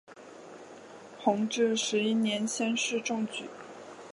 [1.19, 3.47] 弘治十一年乡试中举。